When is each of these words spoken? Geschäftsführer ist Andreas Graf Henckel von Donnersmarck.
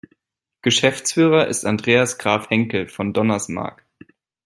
Geschäftsführer 0.63 1.45
ist 1.47 1.63
Andreas 1.63 2.17
Graf 2.17 2.49
Henckel 2.49 2.87
von 2.87 3.13
Donnersmarck. 3.13 3.85